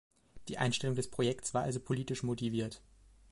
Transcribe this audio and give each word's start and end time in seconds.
Die 0.47 0.57
Einstellung 0.57 0.95
des 0.95 1.11
Projekts 1.11 1.53
war 1.53 1.61
also 1.61 1.79
politisch 1.79 2.23
motiviert. 2.23 2.81